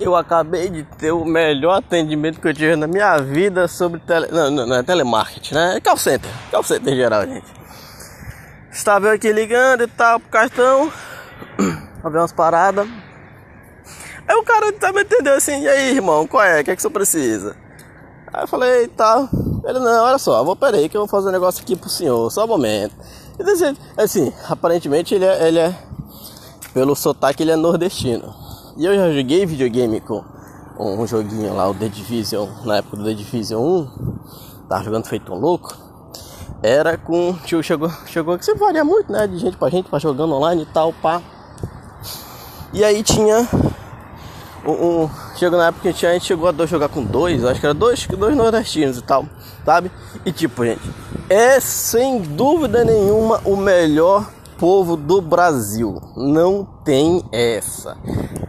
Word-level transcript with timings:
Eu 0.00 0.14
acabei 0.14 0.68
de 0.68 0.82
ter 0.82 1.12
o 1.12 1.24
melhor 1.24 1.78
atendimento 1.78 2.40
que 2.40 2.48
eu 2.48 2.54
tive 2.54 2.76
na 2.76 2.86
minha 2.86 3.18
vida 3.18 3.66
sobre 3.68 4.00
tele... 4.00 4.28
não, 4.30 4.50
não, 4.50 4.66
não 4.66 4.76
é 4.76 4.82
telemarketing, 4.82 5.54
né? 5.54 5.76
É 5.76 5.80
call 5.80 5.96
center, 5.96 6.30
call 6.50 6.62
center 6.62 6.92
em 6.92 6.96
geral, 6.96 7.26
gente. 7.26 7.46
Estava 8.70 9.06
eu 9.08 9.12
aqui 9.12 9.32
ligando 9.32 9.82
e 9.82 9.86
tal 9.88 10.20
pro 10.20 10.30
cartão, 10.30 10.92
ver 11.58 12.18
umas 12.18 12.32
paradas. 12.32 12.88
Aí 14.26 14.36
o 14.36 14.44
cara 14.44 14.72
também 14.74 15.02
entendeu 15.02 15.34
assim, 15.34 15.62
e 15.62 15.68
aí 15.68 15.96
irmão, 15.96 16.26
qual 16.26 16.44
é? 16.44 16.60
O 16.60 16.64
que 16.64 16.70
é 16.70 16.76
que 16.76 16.82
você 16.82 16.90
precisa? 16.90 17.56
Aí 18.32 18.42
eu 18.42 18.48
falei, 18.48 18.86
tá. 18.88 19.28
Ele, 19.64 19.78
não, 19.78 20.04
olha 20.04 20.18
só, 20.18 20.44
vou 20.44 20.54
peraí 20.54 20.88
que 20.88 20.96
eu 20.96 21.00
vou 21.00 21.08
fazer 21.08 21.28
um 21.28 21.32
negócio 21.32 21.62
aqui 21.62 21.74
pro 21.74 21.88
senhor, 21.88 22.30
só 22.30 22.44
um 22.44 22.48
momento. 22.48 22.94
E 23.38 23.42
assim, 23.42 23.76
assim 23.96 24.32
aparentemente 24.48 25.14
ele 25.14 25.24
é, 25.24 25.48
ele 25.48 25.58
é, 25.58 25.74
pelo 26.74 26.94
sotaque 26.94 27.42
ele 27.42 27.52
é 27.52 27.56
nordestino. 27.56 28.34
E 28.78 28.84
eu 28.84 28.94
já 28.94 29.10
joguei 29.10 29.44
videogame 29.44 30.00
com 30.00 30.24
um 30.78 31.04
joguinho 31.04 31.52
lá, 31.52 31.68
o 31.68 31.74
The 31.74 31.88
Division, 31.88 32.48
na 32.64 32.76
época 32.76 32.98
do 32.98 33.04
The 33.04 33.12
Division 33.12 33.60
1, 33.60 34.18
tava 34.68 34.84
jogando 34.84 35.08
feito 35.08 35.32
um 35.32 35.36
louco. 35.36 35.76
Era 36.62 36.96
com. 36.96 37.36
Tio, 37.44 37.60
chegou, 37.60 37.90
chegou 38.06 38.38
que 38.38 38.44
você 38.44 38.54
varia 38.54 38.84
muito, 38.84 39.10
né? 39.10 39.26
De 39.26 39.36
gente 39.36 39.56
pra 39.56 39.68
gente, 39.68 39.88
pra 39.88 39.98
jogando 39.98 40.32
online 40.32 40.62
e 40.62 40.66
tal, 40.66 40.92
pá. 40.92 41.20
E 42.72 42.84
aí 42.84 43.02
tinha 43.02 43.48
um, 44.64 44.70
um, 44.70 45.10
chegou 45.34 45.58
na 45.58 45.66
época 45.66 45.92
que 45.92 46.06
a 46.06 46.12
gente 46.12 46.26
chegou 46.26 46.48
a 46.48 46.66
jogar 46.66 46.88
com 46.88 47.02
dois, 47.02 47.44
acho 47.44 47.58
que 47.58 47.66
era 47.66 47.74
dois, 47.74 48.06
dois 48.06 48.36
nordestinos 48.36 48.98
e 48.98 49.02
tal, 49.02 49.26
sabe? 49.64 49.90
E 50.24 50.30
tipo, 50.30 50.64
gente, 50.64 50.88
é 51.28 51.58
sem 51.58 52.22
dúvida 52.22 52.84
nenhuma 52.84 53.40
o 53.44 53.56
melhor 53.56 54.37
povo 54.58 54.96
do 54.96 55.22
Brasil. 55.22 56.02
Não 56.16 56.66
tem 56.84 57.22
essa. 57.32 57.96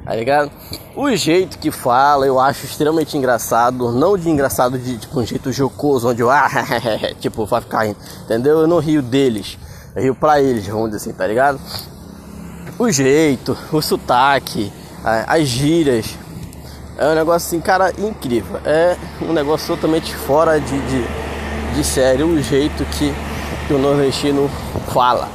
Tá 0.03 0.15
ligado? 0.15 0.51
O 0.95 1.15
jeito 1.15 1.59
que 1.59 1.71
fala 1.71 2.25
eu 2.25 2.39
acho 2.39 2.65
extremamente 2.65 3.15
engraçado. 3.15 3.91
Não 3.91 4.17
de 4.17 4.29
engraçado 4.29 4.77
de 4.77 4.97
tipo 4.97 5.19
um 5.19 5.25
jeito 5.25 5.51
jocoso, 5.51 6.09
onde 6.09 6.21
eu 6.21 6.29
ah, 6.29 6.49
tipo, 7.21 7.45
vai 7.45 7.61
ficar 7.61 7.83
rindo. 7.83 7.97
Entendeu? 8.25 8.59
Eu 8.59 8.67
não 8.67 8.79
rio 8.79 9.01
deles. 9.01 9.57
Eu 9.95 10.01
rio 10.01 10.15
pra 10.15 10.41
eles, 10.41 10.67
vamos 10.67 10.91
dizer 10.91 10.97
assim, 10.97 11.13
tá 11.13 11.27
ligado? 11.27 11.59
O 12.77 12.91
jeito, 12.91 13.55
o 13.71 13.81
sotaque, 13.81 14.73
as 15.27 15.47
gírias. 15.47 16.17
É 16.97 17.07
um 17.07 17.15
negócio 17.15 17.47
assim, 17.47 17.61
cara, 17.61 17.93
incrível. 17.97 18.59
É 18.65 18.97
um 19.21 19.31
negócio 19.31 19.67
totalmente 19.67 20.13
fora 20.15 20.59
de, 20.59 20.79
de, 20.81 21.75
de 21.75 21.83
sério 21.83 22.27
o 22.27 22.41
jeito 22.41 22.83
que, 22.85 23.13
que 23.67 23.73
o 23.73 23.77
nordestino 23.77 24.49
fala. 24.91 25.29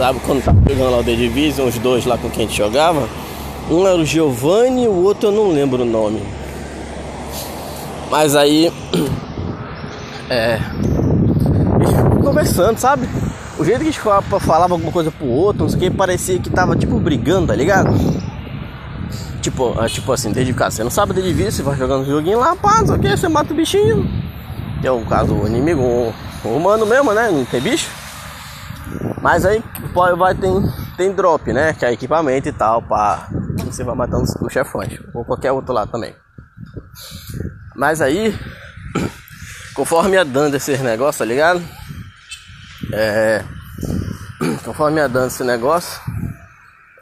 Sabe 0.00 0.18
quando 0.20 0.42
tá 0.42 0.54
pegando 0.66 0.92
lá 0.92 1.00
o 1.00 1.04
The 1.04 1.14
Division, 1.14 1.68
os 1.68 1.76
dois 1.76 2.06
lá 2.06 2.16
com 2.16 2.30
quem 2.30 2.46
a 2.46 2.48
gente 2.48 2.56
jogava? 2.56 3.06
Um 3.70 3.86
era 3.86 3.98
o 3.98 4.02
Giovanni, 4.02 4.88
o 4.88 4.94
outro 4.94 5.28
eu 5.28 5.32
não 5.32 5.52
lembro 5.52 5.82
o 5.82 5.84
nome. 5.84 6.22
Mas 8.10 8.34
aí. 8.34 8.72
É. 10.30 10.60
Conversando, 12.22 12.78
sabe? 12.78 13.08
O 13.58 13.64
jeito 13.64 13.80
que 13.80 13.86
eles 13.86 13.96
falavam 13.96 14.76
alguma 14.76 14.92
coisa 14.92 15.10
pro 15.10 15.26
outro, 15.26 15.64
não 15.64 15.68
sei 15.68 15.76
o 15.76 15.80
que, 15.80 15.90
parecia 15.90 16.38
que 16.38 16.48
tava 16.48 16.76
tipo 16.76 17.00
brigando, 17.00 17.48
tá 17.48 17.54
ligado? 17.56 17.90
Tipo, 19.42 19.74
é, 19.82 19.88
tipo 19.88 20.12
assim, 20.12 20.30
desde 20.30 20.54
casa, 20.54 20.76
você 20.76 20.84
não 20.84 20.90
sabe 20.90 21.14
desde 21.14 21.32
vir, 21.32 21.50
você 21.50 21.64
vai 21.64 21.76
jogando 21.76 22.06
joguinho 22.06 22.38
lá, 22.38 22.54
pá, 22.54 22.78
não 22.78 22.86
sei 22.86 22.96
o 22.96 22.98
que, 23.00 23.16
você 23.16 23.28
mata 23.28 23.52
o 23.52 23.56
bichinho. 23.56 24.08
Que 24.80 24.86
é 24.86 24.92
o 24.92 25.04
caso 25.04 25.34
do 25.34 25.48
inimigo 25.48 25.82
o 25.82 26.48
humano 26.48 26.86
mesmo, 26.86 27.12
né? 27.12 27.28
Não 27.28 27.44
tem 27.44 27.60
bicho. 27.60 27.99
Mas 29.20 29.44
aí 29.44 29.62
vai 30.16 30.34
tem, 30.34 30.62
tem 30.96 31.12
drop, 31.12 31.52
né? 31.52 31.74
Que 31.74 31.84
é 31.84 31.92
equipamento 31.92 32.48
e 32.48 32.52
tal, 32.52 32.80
pá. 32.82 33.28
Você 33.66 33.84
vai 33.84 33.94
matando 33.94 34.24
os 34.24 34.52
chefões. 34.52 34.98
Ou 35.14 35.24
qualquer 35.24 35.52
outro 35.52 35.74
lá 35.74 35.86
também. 35.86 36.14
Mas 37.76 38.00
aí, 38.00 38.34
conforme 39.74 40.14
ia 40.14 40.24
dando 40.24 40.56
esses 40.56 40.80
negócios, 40.80 41.18
tá 41.18 41.24
ligado? 41.24 41.62
É, 42.92 43.44
conforme 44.64 44.98
ia 45.00 45.08
dando 45.08 45.28
esse 45.28 45.44
negócio, 45.44 46.00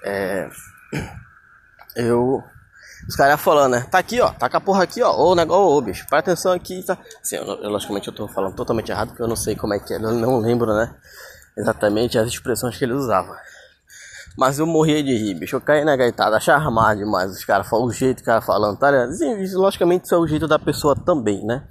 é, 0.02 0.48
eu. 1.96 2.42
Os 3.08 3.16
caras 3.16 3.40
falando, 3.40 3.72
né? 3.72 3.86
Tá 3.90 3.98
aqui, 3.98 4.20
ó. 4.20 4.30
Tá 4.30 4.50
com 4.50 4.56
a 4.56 4.60
porra 4.60 4.82
aqui, 4.82 5.00
ó. 5.02 5.16
Ô, 5.16 5.34
negócio, 5.34 5.64
ô, 5.64 5.80
bicho. 5.80 6.04
Presta 6.10 6.32
atenção 6.32 6.52
aqui. 6.52 6.82
Tá... 6.82 6.98
Assim, 7.22 7.36
eu, 7.36 7.44
logicamente 7.70 8.08
eu 8.08 8.14
tô 8.14 8.28
falando 8.28 8.54
totalmente 8.54 8.90
errado, 8.90 9.08
porque 9.08 9.22
eu 9.22 9.28
não 9.28 9.36
sei 9.36 9.56
como 9.56 9.72
é 9.72 9.78
que 9.78 9.94
é. 9.94 9.96
Eu 9.96 10.12
não 10.12 10.40
lembro, 10.40 10.74
né? 10.74 10.94
Exatamente 11.58 12.16
as 12.16 12.28
expressões 12.28 12.78
que 12.78 12.84
ele 12.84 12.92
usava. 12.92 13.36
Mas 14.38 14.60
eu 14.60 14.66
morria 14.66 15.02
de 15.02 15.12
rir, 15.12 15.34
bicho. 15.34 15.56
Eu 15.56 15.60
caí 15.60 15.84
na 15.84 15.96
gaitada, 15.96 16.36
achava 16.36 16.70
mais 16.70 16.96
demais. 16.96 17.32
Os 17.32 17.44
caras 17.44 17.68
falam 17.68 17.86
o 17.86 17.92
jeito 17.92 18.20
o 18.20 18.24
cara 18.24 18.40
falando, 18.40 18.78
tá 18.78 18.88
ligado? 18.88 19.12
Sim, 19.12 19.34
logicamente 19.56 20.04
isso 20.04 20.14
é 20.14 20.18
o 20.18 20.26
jeito 20.28 20.46
da 20.46 20.60
pessoa 20.60 20.94
também, 20.94 21.44
né? 21.44 21.66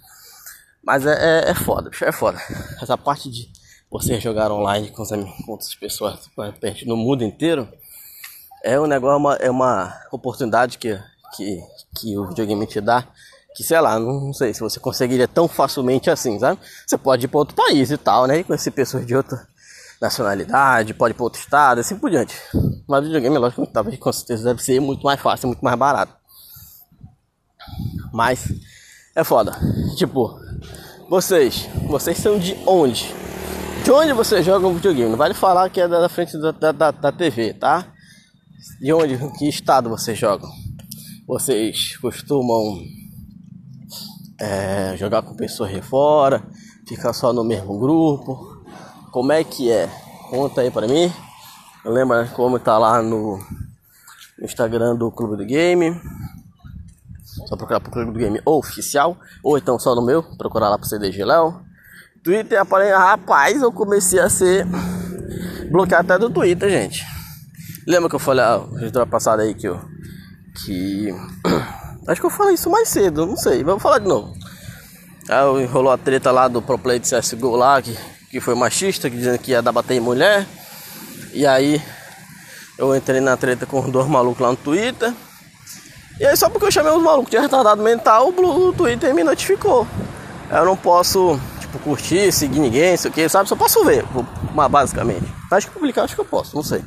Mas 0.83 1.05
é, 1.05 1.13
é, 1.45 1.51
é 1.51 1.53
foda, 1.53 1.89
bicho. 1.89 2.03
É 2.03 2.11
foda. 2.11 2.37
Essa 2.81 2.97
parte 2.97 3.31
de 3.31 3.49
você 3.89 4.19
jogar 4.19 4.51
online 4.51 4.91
com, 4.91 5.05
com 5.05 5.51
outras 5.53 5.73
pessoas 5.75 6.29
no 6.85 6.97
mundo 6.97 7.23
inteiro 7.23 7.69
é 8.61 8.77
um 8.77 8.85
negócio, 8.85 9.13
é 9.13 9.17
uma, 9.17 9.35
é 9.35 9.49
uma 9.49 10.01
oportunidade 10.11 10.77
que, 10.77 10.99
que, 11.37 11.61
que 11.97 12.17
o 12.17 12.27
videogame 12.27 12.67
te 12.67 12.81
dá. 12.81 13.07
Que 13.55 13.63
sei 13.63 13.79
lá, 13.79 13.97
não 13.97 14.33
sei 14.33 14.53
se 14.53 14.59
você 14.59 14.77
conseguiria 14.77 15.27
tão 15.27 15.47
facilmente 15.47 16.09
assim, 16.09 16.37
sabe? 16.37 16.59
Você 16.85 16.97
pode 16.97 17.25
ir 17.25 17.27
para 17.29 17.39
outro 17.39 17.55
país 17.55 17.89
e 17.91 17.97
tal, 17.97 18.27
né? 18.27 18.39
E 18.39 18.43
conhecer 18.43 18.71
pessoas 18.71 19.05
de 19.05 19.15
outra 19.15 19.47
nacionalidade, 20.01 20.93
pode 20.93 21.13
ir 21.13 21.15
para 21.15 21.23
outro 21.23 21.39
estado, 21.39 21.79
assim 21.79 21.97
por 21.97 22.09
diante. 22.09 22.35
Mas 22.87 23.03
videogame, 23.03 23.37
lógico, 23.37 23.65
talvez 23.67 23.97
com 23.97 24.11
certeza 24.11 24.43
deve 24.45 24.63
ser 24.63 24.79
muito 24.79 25.03
mais 25.03 25.19
fácil, 25.19 25.47
muito 25.47 25.63
mais 25.63 25.77
barato. 25.77 26.13
Mas 28.13 28.51
é 29.15 29.23
foda. 29.23 29.57
Tipo, 29.95 30.39
vocês, 31.09 31.67
vocês 31.87 32.17
são 32.17 32.37
de 32.37 32.55
onde? 32.65 33.13
De 33.83 33.91
onde 33.91 34.13
você 34.13 34.43
joga 34.43 34.67
um 34.67 34.73
videogame? 34.73 35.09
Não 35.09 35.17
vale 35.17 35.33
falar 35.33 35.69
que 35.69 35.79
é 35.79 35.87
da 35.87 36.09
frente 36.09 36.37
da, 36.37 36.51
da, 36.71 36.91
da 36.91 37.11
TV, 37.11 37.53
tá? 37.53 37.87
De 38.79 38.91
onde, 38.93 39.17
que 39.37 39.47
estado 39.47 39.89
vocês 39.89 40.17
jogam? 40.17 40.49
Vocês 41.27 41.97
costumam 41.97 42.79
é, 44.39 44.95
jogar 44.97 45.21
com 45.21 45.35
pessoas 45.35 45.71
de 45.71 45.81
fora, 45.81 46.45
ficar 46.87 47.13
só 47.13 47.33
no 47.33 47.43
mesmo 47.43 47.79
grupo? 47.79 48.56
Como 49.17 49.31
é 49.31 49.43
que 49.43 49.71
é? 49.71 49.89
Conta 50.29 50.61
aí 50.61 50.69
pra 50.69 50.87
mim. 50.87 51.11
Lembra 51.83 52.27
como 52.35 52.59
tá 52.59 52.77
lá 52.77 53.01
no, 53.01 53.43
Instagram 54.39 54.95
do 54.95 55.09
Clube 55.09 55.35
do 55.35 55.43
Game. 55.43 55.99
Só 57.47 57.57
procurar 57.57 57.79
pro 57.79 57.89
Clube 57.89 58.11
do 58.11 58.19
Game 58.19 58.39
oficial. 58.45 59.17
Ou 59.41 59.57
então 59.57 59.79
só 59.79 59.95
no 59.95 60.05
meu, 60.05 60.21
procurar 60.21 60.69
lá 60.69 60.77
pro 60.77 60.87
CDG 60.87 61.25
Léo. 61.25 61.61
Twitter 62.23 62.61
aparece. 62.61 62.93
Rapaz, 62.93 63.59
eu 63.59 63.71
comecei 63.71 64.19
a 64.19 64.29
ser 64.29 64.67
bloqueado 65.71 66.13
até 66.13 66.19
do 66.19 66.29
Twitter, 66.29 66.69
gente. 66.69 67.03
Lembra 67.87 68.09
que 68.09 68.15
eu 68.15 68.19
falei 68.19 68.45
a 68.45 68.61
ah, 69.01 69.05
passada 69.07 69.41
aí 69.41 69.55
que 69.55 69.67
eu. 69.67 69.81
Que. 70.63 71.09
Acho 72.07 72.21
que 72.21 72.27
eu 72.27 72.29
falei 72.29 72.53
isso 72.53 72.69
mais 72.69 72.87
cedo, 72.87 73.25
não 73.25 73.35
sei. 73.35 73.63
Vamos 73.63 73.81
falar 73.81 73.97
de 73.97 74.07
novo. 74.07 74.31
Aí 75.27 75.65
rolou 75.65 75.91
a 75.91 75.97
treta 75.97 76.29
lá 76.29 76.47
do 76.47 76.61
Pro 76.61 76.77
Play 76.77 76.99
de 76.99 77.09
CSGO 77.09 77.55
lá, 77.55 77.81
que 77.81 77.97
que 78.29 78.39
foi 78.39 78.55
machista, 78.55 79.09
que 79.09 79.17
dizendo 79.17 79.39
que 79.39 79.51
ia 79.51 79.61
dar 79.61 79.71
bater 79.71 79.95
em 79.95 79.99
mulher. 79.99 80.45
E 81.33 81.45
aí 81.45 81.81
eu 82.77 82.95
entrei 82.95 83.19
na 83.19 83.35
treta 83.37 83.65
com 83.65 83.89
dois 83.89 84.07
malucos 84.07 84.41
lá 84.41 84.49
no 84.49 84.57
Twitter. 84.57 85.13
E 86.19 86.25
aí 86.25 86.35
só 86.35 86.49
porque 86.49 86.65
eu 86.65 86.71
chamei 86.71 86.91
os 86.91 87.01
malucos 87.01 87.29
de 87.29 87.37
retardado 87.37 87.81
mental, 87.81 88.29
o 88.29 88.73
Twitter 88.73 89.13
me 89.13 89.23
notificou. 89.23 89.87
Eu 90.49 90.65
não 90.65 90.75
posso, 90.75 91.39
tipo, 91.59 91.77
curtir, 91.79 92.31
seguir 92.31 92.59
ninguém, 92.59 92.93
isso 92.93 93.07
aqui, 93.07 93.27
sabe? 93.29 93.47
Só 93.49 93.55
posso 93.55 93.83
ver, 93.83 94.03
basicamente. 94.69 95.25
Acho 95.51 95.67
que 95.67 95.73
publicar, 95.73 96.03
acho 96.03 96.15
que 96.15 96.21
eu 96.21 96.25
posso, 96.25 96.55
não 96.55 96.63
sei. 96.63 96.83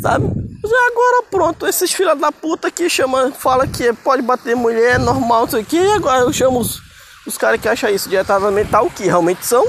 Sabe? 0.00 0.26
Já 0.62 0.86
agora 0.88 1.22
pronto, 1.30 1.66
esses 1.66 1.92
filhos 1.92 2.18
da 2.20 2.30
puta 2.30 2.70
que 2.70 2.90
chama, 2.90 3.32
fala 3.32 3.66
que 3.66 3.92
pode 3.92 4.20
bater 4.20 4.54
mulher, 4.54 4.98
normal, 4.98 5.46
isso 5.46 5.56
aqui, 5.56 5.78
e 5.78 5.92
agora 5.92 6.20
eu 6.20 6.32
chamo 6.32 6.58
os, 6.58 6.80
os 7.26 7.38
caras 7.38 7.60
que 7.60 7.68
acham 7.68 7.88
isso 7.88 8.08
de 8.08 8.16
retardado 8.16 8.52
mental, 8.52 8.90
que 8.90 9.04
realmente 9.04 9.46
são. 9.46 9.66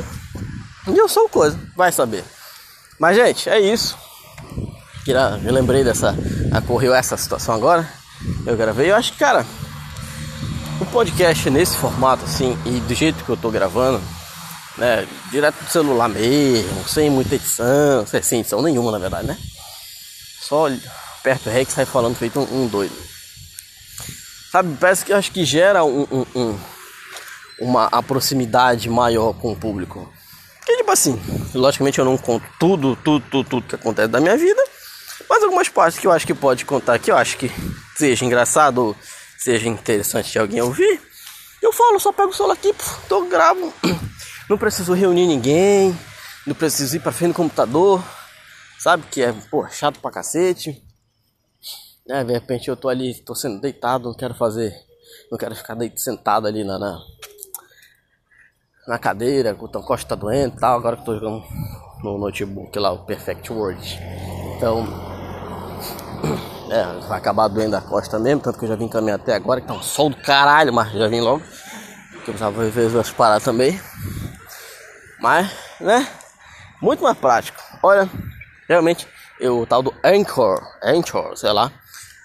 E 0.88 0.98
eu 0.98 1.08
sou 1.08 1.28
coisa, 1.30 1.60
vai 1.76 1.92
saber. 1.92 2.24
Mas 3.00 3.16
gente, 3.16 3.50
é 3.50 3.60
isso. 3.60 3.98
Eu 5.44 5.54
lembrei 5.54 5.84
dessa. 5.84 6.16
Ocorreu 6.58 6.94
essa 6.94 7.16
situação 7.16 7.56
agora. 7.56 7.88
Eu 8.46 8.58
gravei. 8.58 8.92
Eu 8.92 8.96
acho 8.96 9.14
que, 9.14 9.20
cara, 9.20 9.46
o 10.82 10.86
podcast 10.88 11.50
nesse 11.50 11.78
formato 11.78 12.26
assim 12.26 12.58
e 12.66 12.80
do 12.82 12.94
jeito 12.94 13.24
que 13.24 13.30
eu 13.30 13.38
tô 13.38 13.50
gravando, 13.50 14.02
né? 14.78 15.08
Direto 15.32 15.64
do 15.64 15.70
celular 15.70 16.10
mesmo, 16.10 16.88
sem 16.88 17.10
muita 17.10 17.36
edição, 17.36 18.06
sem 18.06 18.40
edição 18.40 18.62
nenhuma 18.62 18.92
na 18.92 19.00
verdade, 19.00 19.28
né? 19.28 19.38
Só 20.42 20.70
perto 21.24 21.50
que 21.50 21.72
sai 21.72 21.86
falando 21.86 22.16
feito 22.16 22.40
um, 22.40 22.64
um, 22.64 22.68
doido. 22.68 22.96
Sabe, 24.52 24.76
parece 24.80 25.04
que 25.04 25.14
acho 25.14 25.32
que 25.32 25.44
gera 25.44 25.84
um, 25.84 26.08
um, 26.12 26.26
um 26.36 26.60
uma 27.60 27.90
proximidade 28.04 28.90
maior 28.90 29.34
com 29.34 29.52
o 29.52 29.56
público. 29.56 30.12
Que 30.68 30.76
tipo 30.76 30.92
assim, 30.92 31.18
logicamente 31.54 31.98
eu 31.98 32.04
não 32.04 32.18
conto 32.18 32.46
tudo, 32.60 32.94
tudo, 32.98 33.26
tudo, 33.32 33.50
tudo 33.50 33.68
que 33.68 33.76
acontece 33.76 34.10
da 34.10 34.20
minha 34.20 34.36
vida, 34.36 34.62
mas 35.22 35.38
Mas 35.38 35.44
algumas 35.44 35.70
partes 35.70 35.98
que 35.98 36.06
eu 36.06 36.12
acho 36.12 36.28
que 36.28 36.34
pode 36.34 36.66
contar 36.66 37.00
que 37.00 37.10
eu 37.10 37.16
acho 37.16 37.38
que 37.38 37.50
seja 37.96 38.26
engraçado 38.26 38.80
ou 38.80 38.96
seja 39.38 39.70
interessante 39.70 40.30
de 40.30 40.40
alguém 40.40 40.62
ouvir, 40.62 41.00
eu 41.62 41.72
falo, 41.72 42.02
só 42.02 42.12
pego 42.12 42.32
o 42.32 42.34
celular 42.34 42.56
aqui, 42.56 42.76
tô 43.08 43.22
gravo. 43.28 43.74
Não 44.50 44.58
preciso 44.58 44.94
reunir 44.94 45.28
ninguém, 45.28 45.98
não 46.46 46.56
preciso 46.56 46.96
ir 46.96 47.02
pra 47.02 47.12
frente 47.12 47.34
do 47.34 47.36
computador, 47.36 48.02
sabe? 48.80 49.04
Que 49.12 49.22
é, 49.22 49.34
pô, 49.34 49.68
chato 49.68 50.00
pra 50.00 50.10
cacete. 50.10 50.82
É, 52.08 52.24
de 52.24 52.32
repente 52.32 52.70
eu 52.70 52.78
tô 52.78 52.88
ali, 52.88 53.14
tô 53.14 53.36
sendo 53.36 53.60
deitado, 53.60 54.08
não 54.08 54.16
quero 54.16 54.34
fazer, 54.34 54.74
não 55.30 55.38
quero 55.38 55.54
ficar 55.54 55.76
deitado, 55.76 56.00
sentado 56.00 56.48
ali 56.48 56.64
na, 56.64 56.80
na, 56.80 56.98
na 58.88 58.98
cadeira, 58.98 59.56
o 59.60 59.68
costa 59.84 60.10
tá 60.10 60.16
doendo 60.16 60.56
e 60.56 60.60
tal, 60.60 60.78
agora 60.78 60.96
que 60.96 61.04
tô 61.04 61.14
jogando 61.14 61.44
no 62.02 62.18
notebook 62.18 62.80
lá, 62.80 62.92
o 62.92 63.00
Perfect 63.00 63.52
Word. 63.52 64.00
Então, 64.56 64.88
é, 66.72 67.08
vai 67.08 67.18
acabar 67.18 67.50
doendo 67.50 67.76
a 67.76 67.82
costa 67.82 68.18
mesmo, 68.18 68.42
tanto 68.42 68.58
que 68.58 68.64
eu 68.64 68.70
já 68.70 68.76
vim 68.76 68.88
caminhar 68.88 69.20
até 69.20 69.36
agora, 69.36 69.60
que 69.60 69.68
tá 69.68 69.74
um 69.74 69.84
sol 69.84 70.10
do 70.10 70.16
caralho, 70.16 70.72
mas 70.72 70.94
já 70.94 71.08
vim 71.10 71.20
logo. 71.20 71.44
Que 72.24 72.32
eu 72.32 72.34
precisava 72.34 72.70
ver 72.70 72.98
as 72.98 73.12
paradas 73.12 73.44
também. 73.44 73.80
Mas, 75.20 75.52
né? 75.82 76.08
Muito 76.82 77.04
mais 77.04 77.18
prático. 77.18 77.62
Olha, 77.84 78.10
realmente, 78.70 79.06
eu, 79.40 79.62
o 79.62 79.66
tal 79.66 79.84
do 79.84 79.94
Anchor, 80.04 80.62
Anchor, 80.82 81.36
sei 81.36 81.52
lá. 81.52 81.72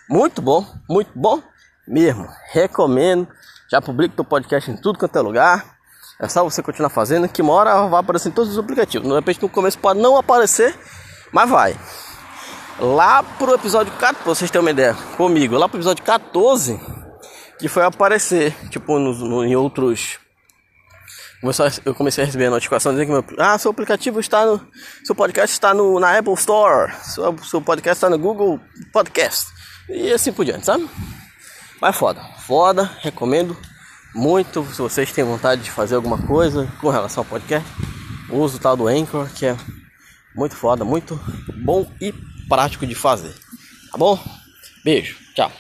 Muito 0.08 0.41
bom, 0.41 0.65
muito 0.88 1.11
bom 1.15 1.43
mesmo. 1.88 2.29
Recomendo. 2.53 3.26
Já 3.69 3.81
publico 3.81 4.15
teu 4.15 4.25
podcast 4.25 4.70
em 4.70 4.76
tudo 4.76 4.99
quanto 4.99 5.17
é 5.17 5.20
lugar. 5.23 5.81
É 6.22 6.28
só 6.28 6.44
você 6.44 6.62
continuar 6.62 6.88
fazendo, 6.88 7.28
que 7.28 7.42
uma 7.42 7.52
hora 7.52 7.88
vai 7.88 7.98
aparecer 7.98 8.28
em 8.28 8.32
todos 8.32 8.52
os 8.52 8.58
aplicativos. 8.58 9.08
De 9.08 9.12
repente 9.12 9.42
no 9.42 9.48
começo 9.48 9.76
pode 9.76 9.98
não 9.98 10.16
aparecer, 10.16 10.72
mas 11.32 11.50
vai. 11.50 11.76
Lá 12.78 13.24
pro 13.24 13.52
episódio 13.52 13.92
14, 13.94 14.14
pra 14.22 14.32
vocês 14.32 14.48
terem 14.48 14.64
uma 14.64 14.70
ideia, 14.70 14.94
comigo, 15.16 15.58
lá 15.58 15.69
pro 15.69 15.78
episódio 15.78 16.04
14, 16.04 16.80
que 17.58 17.66
foi 17.66 17.84
aparecer, 17.84 18.54
tipo, 18.70 19.00
no, 19.00 19.12
no, 19.12 19.44
em 19.44 19.56
outros 19.56 20.20
eu 21.84 21.92
comecei 21.92 22.22
a 22.22 22.24
receber 22.24 22.46
a 22.46 22.50
notificação 22.50 22.92
dizendo 22.92 23.06
que 23.24 23.32
meu, 23.32 23.44
ah, 23.44 23.58
seu 23.58 23.72
aplicativo 23.72 24.20
está 24.20 24.46
no. 24.46 24.64
Seu 25.04 25.12
podcast 25.12 25.52
está 25.52 25.74
no, 25.74 25.98
na 25.98 26.16
Apple 26.16 26.34
Store. 26.34 26.92
Seu, 27.02 27.36
seu 27.38 27.60
podcast 27.60 27.96
está 27.96 28.08
no 28.08 28.16
Google 28.16 28.60
Podcast. 28.92 29.48
E 29.88 30.12
assim 30.12 30.32
por 30.32 30.44
diante, 30.44 30.66
sabe? 30.66 30.88
Mas 31.80 31.96
foda. 31.96 32.22
Foda, 32.46 32.88
recomendo 33.00 33.56
muito. 34.14 34.64
Se 34.73 34.79
vocês 34.81 35.12
têm 35.12 35.25
vontade 35.25 35.62
de 35.62 35.70
fazer 35.70 35.94
alguma 35.94 36.19
coisa 36.19 36.69
com 36.81 36.88
relação 36.91 37.23
ao 37.23 37.29
podcast, 37.29 37.69
use 38.29 38.56
o 38.56 38.59
tal 38.59 38.76
do 38.76 38.88
Anchor, 38.88 39.29
que 39.35 39.47
é 39.47 39.56
muito 40.35 40.56
foda, 40.56 40.85
muito 40.85 41.19
bom 41.64 41.91
e 42.00 42.12
prático 42.49 42.87
de 42.87 42.94
fazer. 42.94 43.35
Tá 43.91 43.99
bom? 43.99 44.19
Beijo, 44.85 45.17
tchau. 45.35 45.53